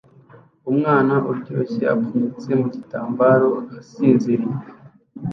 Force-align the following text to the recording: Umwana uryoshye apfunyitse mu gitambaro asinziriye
Umwana 0.71 1.15
uryoshye 1.29 1.83
apfunyitse 1.93 2.49
mu 2.59 2.67
gitambaro 2.73 3.49
asinziriye 3.79 4.53